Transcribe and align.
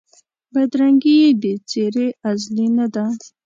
بدرنګي 0.53 1.13
یې 1.21 1.29
د 1.41 1.43
څېرې 1.69 2.07
ازلي 2.29 2.67
نه 2.77 2.85
ده 2.93 3.05